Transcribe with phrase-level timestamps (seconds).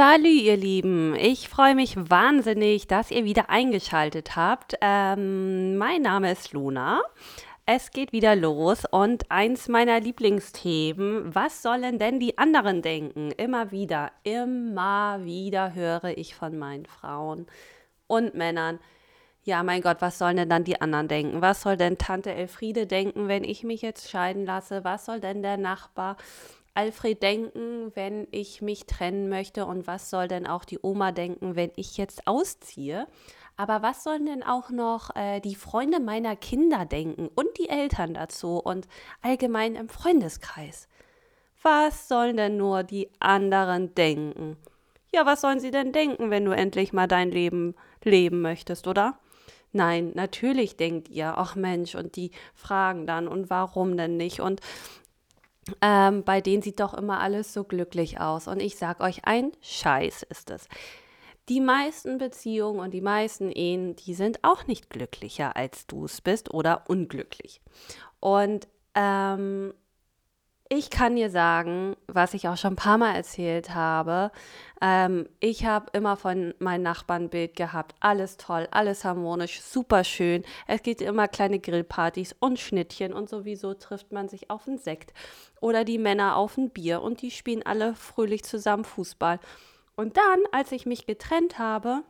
[0.00, 1.14] Salü, ihr Lieben.
[1.14, 4.74] Ich freue mich wahnsinnig, dass ihr wieder eingeschaltet habt.
[4.80, 7.02] Ähm, mein Name ist Luna.
[7.66, 13.30] Es geht wieder los und eins meiner Lieblingsthemen, was sollen denn die anderen denken?
[13.32, 17.46] Immer wieder, immer wieder höre ich von meinen Frauen
[18.06, 18.78] und Männern.
[19.44, 21.42] Ja, mein Gott, was sollen denn dann die anderen denken?
[21.42, 24.82] Was soll denn Tante Elfriede denken, wenn ich mich jetzt scheiden lasse?
[24.82, 26.16] Was soll denn der Nachbar
[26.74, 29.66] Alfred denken, wenn ich mich trennen möchte?
[29.66, 33.06] Und was soll denn auch die Oma denken, wenn ich jetzt ausziehe?
[33.56, 38.14] Aber was sollen denn auch noch äh, die Freunde meiner Kinder denken und die Eltern
[38.14, 38.88] dazu und
[39.20, 40.88] allgemein im Freundeskreis?
[41.62, 44.56] Was sollen denn nur die anderen denken?
[45.12, 49.18] Ja, was sollen sie denn denken, wenn du endlich mal dein Leben leben möchtest, oder?
[49.72, 54.40] Nein, natürlich denkt ihr, ach Mensch, und die fragen dann, und warum denn nicht?
[54.40, 54.60] Und
[55.80, 58.48] ähm, bei denen sieht doch immer alles so glücklich aus.
[58.48, 60.68] Und ich sag euch, ein Scheiß ist es.
[61.48, 66.20] Die meisten Beziehungen und die meisten Ehen, die sind auch nicht glücklicher, als du es
[66.20, 67.60] bist oder unglücklich.
[68.20, 69.74] Und ähm,
[70.72, 74.30] ich kann dir sagen, was ich auch schon ein paar Mal erzählt habe.
[74.80, 77.96] Ähm, ich habe immer von meinen Nachbarn Bild gehabt.
[77.98, 80.44] Alles toll, alles harmonisch, super schön.
[80.68, 85.12] Es gibt immer kleine Grillpartys und Schnittchen und sowieso trifft man sich auf einen Sekt
[85.60, 89.40] oder die Männer auf ein Bier und die spielen alle fröhlich zusammen Fußball.
[89.96, 92.04] Und dann, als ich mich getrennt habe,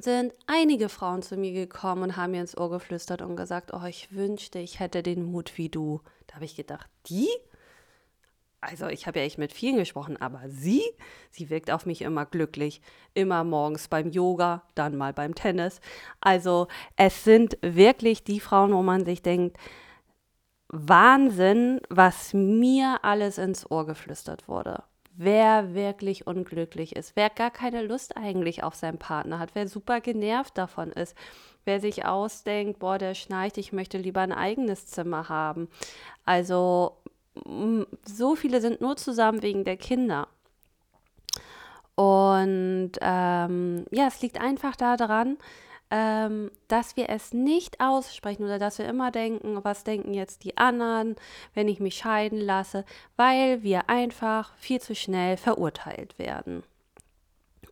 [0.00, 3.84] sind einige Frauen zu mir gekommen und haben mir ins Ohr geflüstert und gesagt, oh,
[3.84, 6.00] ich wünschte, ich hätte den Mut wie du.
[6.26, 7.28] Da habe ich gedacht, die?
[8.60, 10.82] Also ich habe ja echt mit vielen gesprochen, aber sie,
[11.30, 12.80] sie wirkt auf mich immer glücklich.
[13.14, 15.80] Immer morgens beim Yoga, dann mal beim Tennis.
[16.20, 19.56] Also es sind wirklich die Frauen, wo man sich denkt,
[20.68, 24.82] Wahnsinn, was mir alles ins Ohr geflüstert wurde.
[25.18, 30.00] Wer wirklich unglücklich ist, wer gar keine Lust eigentlich auf seinen Partner hat, wer super
[30.00, 31.16] genervt davon ist,
[31.64, 35.68] wer sich ausdenkt, boah, der schnarcht, ich möchte lieber ein eigenes Zimmer haben.
[36.26, 36.98] Also
[38.04, 40.28] so viele sind nur zusammen wegen der Kinder.
[41.94, 45.38] Und ähm, ja, es liegt einfach daran,
[45.90, 50.58] ähm, dass wir es nicht aussprechen oder dass wir immer denken, was denken jetzt die
[50.58, 51.16] anderen,
[51.54, 52.84] wenn ich mich scheiden lasse,
[53.16, 56.64] weil wir einfach viel zu schnell verurteilt werden.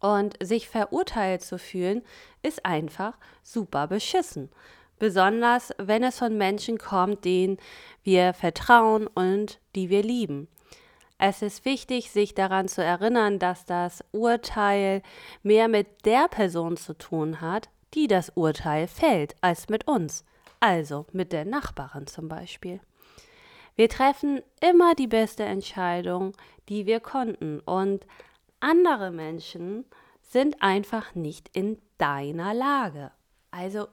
[0.00, 2.02] Und sich verurteilt zu fühlen,
[2.42, 4.50] ist einfach super beschissen
[5.00, 7.56] besonders wenn es von Menschen kommt, denen
[8.04, 10.46] wir vertrauen und die wir lieben.
[11.18, 15.02] Es ist wichtig, sich daran zu erinnern, dass das Urteil
[15.42, 20.24] mehr mit der Person zu tun hat, die das Urteil fällt, als mit uns,
[20.60, 22.80] also mit der Nachbarin zum Beispiel.
[23.74, 26.32] Wir treffen immer die beste Entscheidung,
[26.68, 28.06] die wir konnten, und
[28.60, 29.84] andere Menschen
[30.22, 33.10] sind einfach nicht in deiner Lage.
[33.50, 33.88] Also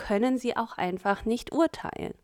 [0.00, 2.14] können sie auch einfach nicht urteilen.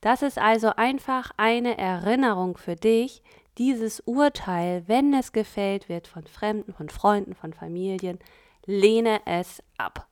[0.00, 3.22] Das ist also einfach eine Erinnerung für dich,
[3.58, 8.18] dieses Urteil, wenn es gefällt wird von Fremden, von Freunden, von Familien,
[8.64, 10.06] lehne es ab.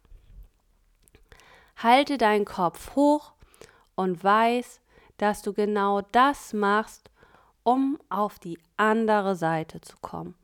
[1.76, 3.32] Halte deinen Kopf hoch
[3.94, 4.80] und weiß,
[5.16, 7.10] dass du genau das machst,
[7.62, 10.34] um auf die andere Seite zu kommen.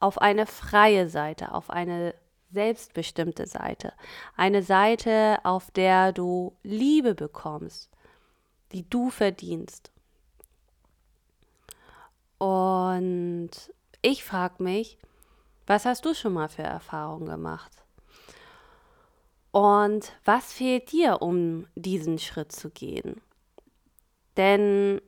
[0.00, 2.14] Auf eine freie Seite, auf eine
[2.52, 3.92] selbstbestimmte Seite.
[4.36, 7.90] Eine Seite, auf der du Liebe bekommst,
[8.72, 9.90] die du verdienst.
[12.38, 13.50] Und
[14.02, 14.98] ich frage mich,
[15.66, 17.72] was hast du schon mal für Erfahrungen gemacht?
[19.52, 23.20] Und was fehlt dir, um diesen Schritt zu gehen?
[24.36, 25.00] Denn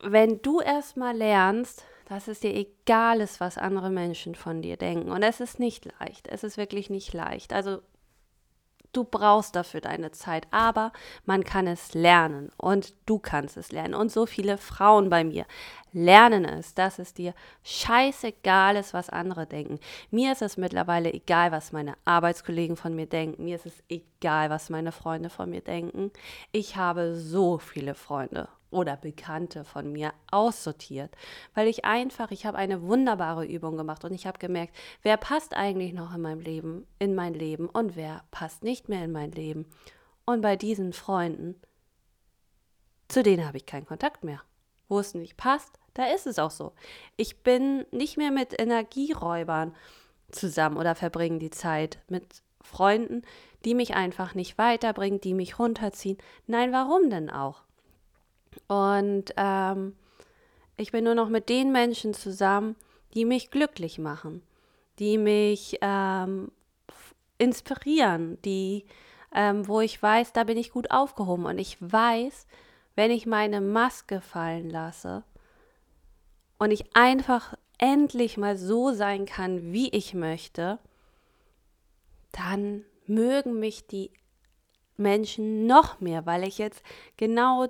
[0.00, 5.10] wenn du erstmal lernst, dass es dir egal ist, was andere Menschen von dir denken.
[5.10, 6.28] Und es ist nicht leicht.
[6.28, 7.52] Es ist wirklich nicht leicht.
[7.52, 7.80] Also
[8.92, 10.92] du brauchst dafür deine Zeit, aber
[11.24, 13.94] man kann es lernen und du kannst es lernen.
[13.94, 15.46] Und so viele Frauen bei mir
[15.92, 19.80] lernen es, dass es dir scheißegal ist, was andere denken.
[20.10, 23.44] Mir ist es mittlerweile egal, was meine Arbeitskollegen von mir denken.
[23.44, 26.10] Mir ist es egal, was meine Freunde von mir denken.
[26.52, 31.16] Ich habe so viele Freunde oder Bekannte von mir aussortiert,
[31.54, 35.56] weil ich einfach, ich habe eine wunderbare Übung gemacht und ich habe gemerkt, wer passt
[35.56, 39.32] eigentlich noch in meinem Leben, in mein Leben und wer passt nicht mehr in mein
[39.32, 39.66] Leben.
[40.26, 41.58] Und bei diesen Freunden,
[43.08, 44.42] zu denen habe ich keinen Kontakt mehr.
[44.88, 46.72] Wo es nicht passt, da ist es auch so.
[47.16, 49.74] Ich bin nicht mehr mit Energieräubern
[50.30, 53.22] zusammen oder verbringe die Zeit mit Freunden,
[53.64, 56.18] die mich einfach nicht weiterbringen, die mich runterziehen.
[56.46, 57.65] Nein, warum denn auch?
[58.68, 59.96] Und ähm,
[60.76, 62.76] ich bin nur noch mit den Menschen zusammen,
[63.14, 64.42] die mich glücklich machen,
[64.98, 66.50] die mich ähm,
[67.38, 68.84] inspirieren, die,
[69.34, 71.46] ähm, wo ich weiß, da bin ich gut aufgehoben.
[71.46, 72.46] Und ich weiß,
[72.94, 75.22] wenn ich meine Maske fallen lasse
[76.58, 80.78] und ich einfach endlich mal so sein kann, wie ich möchte,
[82.32, 84.10] dann mögen mich die
[84.96, 86.82] Menschen noch mehr, weil ich jetzt
[87.16, 87.68] genau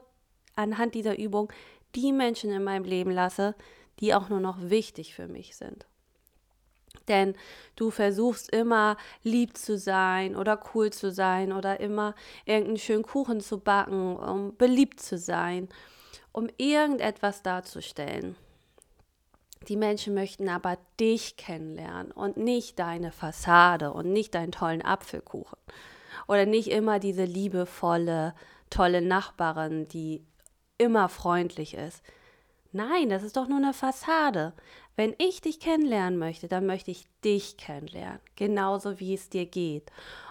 [0.57, 1.53] anhand dieser Übung
[1.95, 3.55] die Menschen in meinem Leben lasse,
[4.01, 5.87] die auch nur noch wichtig für mich sind.
[7.09, 7.35] Denn
[7.77, 12.15] du versuchst immer lieb zu sein oder cool zu sein oder immer
[12.45, 15.69] irgendeinen schönen Kuchen zu backen, um beliebt zu sein,
[16.33, 18.37] um irgendetwas darzustellen.
[19.69, 25.59] Die Menschen möchten aber dich kennenlernen und nicht deine Fassade und nicht deinen tollen Apfelkuchen.
[26.29, 28.35] Oder nicht immer diese liebevolle,
[28.71, 30.25] tolle Nachbarin, die
[30.79, 32.03] immer freundlich ist.
[32.73, 34.53] Nein, das ist doch nur eine Fassade.
[34.97, 39.91] Wenn ich dich kennenlernen möchte, dann möchte ich dich kennenlernen, genauso wie es dir geht.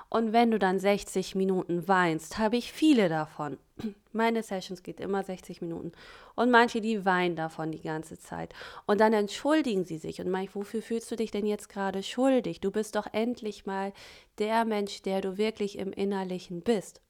[0.09, 3.57] Und wenn du dann 60 Minuten weinst, habe ich viele davon.
[4.13, 5.91] Meine Sessions geht immer 60 Minuten.
[6.35, 8.53] Und manche, die weinen davon die ganze Zeit.
[8.85, 10.21] Und dann entschuldigen sie sich.
[10.21, 12.61] Und manche, wofür fühlst du dich denn jetzt gerade schuldig?
[12.61, 13.91] Du bist doch endlich mal
[14.37, 17.01] der Mensch, der du wirklich im Innerlichen bist.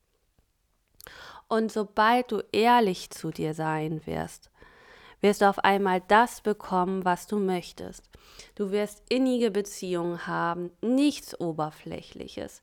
[1.47, 4.49] Und sobald du ehrlich zu dir sein wirst,
[5.21, 8.09] wirst du auf einmal das bekommen, was du möchtest.
[8.55, 12.61] Du wirst innige Beziehungen haben, nichts Oberflächliches.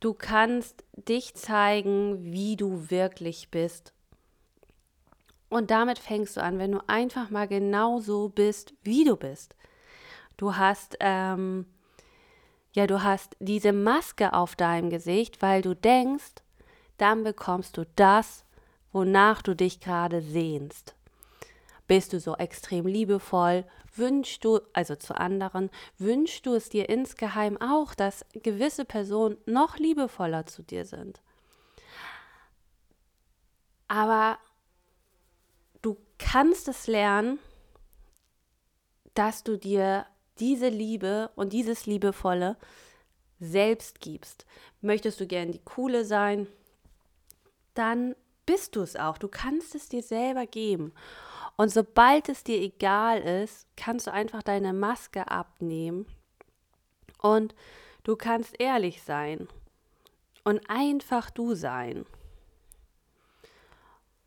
[0.00, 3.92] Du kannst dich zeigen, wie du wirklich bist.
[5.50, 9.56] Und damit fängst du an, wenn du einfach mal genau so bist, wie du bist.
[10.36, 11.66] Du hast, ähm,
[12.72, 16.36] ja, du hast diese Maske auf deinem Gesicht, weil du denkst,
[17.00, 18.44] dann bekommst du das,
[18.92, 20.94] wonach du dich gerade sehnst.
[21.86, 23.64] Bist du so extrem liebevoll?
[23.96, 29.78] Wünschst du, also zu anderen, wünschst du es dir insgeheim auch, dass gewisse Personen noch
[29.78, 31.20] liebevoller zu dir sind?
[33.88, 34.38] Aber
[35.82, 37.40] du kannst es lernen,
[39.14, 40.06] dass du dir
[40.38, 42.56] diese Liebe und dieses Liebevolle
[43.40, 44.46] selbst gibst.
[44.80, 46.46] Möchtest du gern die Coole sein,
[47.80, 48.14] dann
[48.46, 49.18] bist du es auch.
[49.18, 50.92] Du kannst es dir selber geben.
[51.56, 56.06] Und sobald es dir egal ist, kannst du einfach deine Maske abnehmen
[57.20, 57.54] und
[58.04, 59.48] du kannst ehrlich sein
[60.44, 62.06] und einfach du sein.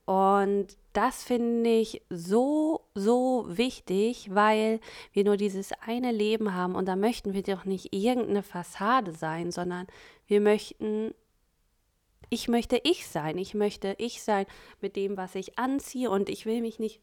[0.05, 4.79] Und das finde ich so, so wichtig, weil
[5.13, 9.51] wir nur dieses eine Leben haben und da möchten wir doch nicht irgendeine Fassade sein,
[9.51, 9.87] sondern
[10.27, 11.15] wir möchten,
[12.33, 14.47] ich möchte ich sein, ich möchte ich sein
[14.81, 16.99] mit dem, was ich anziehe und ich will mich nicht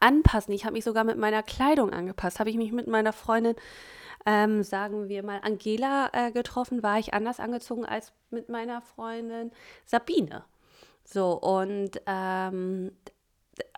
[0.00, 0.52] anpassen.
[0.52, 2.40] Ich habe mich sogar mit meiner Kleidung angepasst.
[2.40, 3.54] Habe ich mich mit meiner Freundin,
[4.26, 9.52] ähm, sagen wir mal, Angela äh, getroffen, war ich anders angezogen als mit meiner Freundin
[9.84, 10.44] Sabine.
[11.04, 12.90] So, und ähm,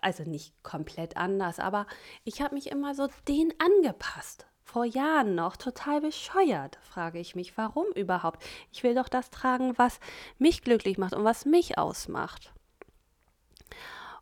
[0.01, 1.85] also nicht komplett anders, aber
[2.23, 4.48] ich habe mich immer so den angepasst.
[4.71, 8.43] Vor Jahren noch total bescheuert, frage ich mich, warum überhaupt?
[8.71, 9.99] Ich will doch das tragen, was
[10.37, 12.53] mich glücklich macht und was mich ausmacht.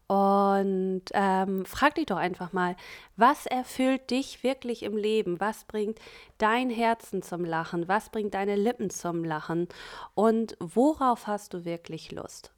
[0.08, 2.78] Und ähm, frag dich doch einfach mal,
[3.18, 5.42] was erfüllt dich wirklich im Leben?
[5.42, 6.00] Was bringt
[6.38, 7.90] dein Herzen zum Lachen?
[7.90, 9.68] Was bringt deine Lippen zum Lachen?
[10.16, 12.54] Und worauf hast du wirklich Lust?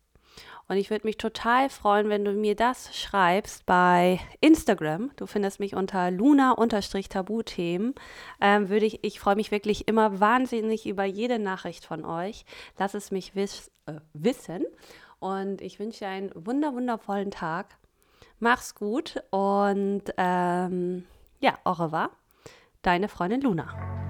[0.68, 5.12] Und ich würde mich total freuen, wenn du mir das schreibst bei Instagram.
[5.16, 7.96] Du findest mich unter luna-tabuthemen.
[8.40, 12.46] Ähm, würde ich, ich freue mich wirklich immer wahnsinnig über jede Nachricht von euch.
[12.78, 14.64] Lass es mich wiss, äh, wissen.
[15.20, 17.78] Und ich wünsche dir einen wunder, wundervollen Tag.
[18.40, 21.06] Mach's gut und ähm,
[21.40, 22.12] ja, au revoir.
[22.82, 24.09] Deine Freundin Luna.